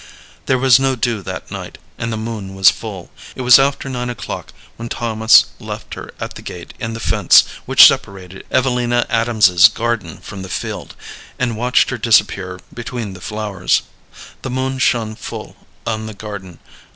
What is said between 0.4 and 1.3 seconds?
There was no dew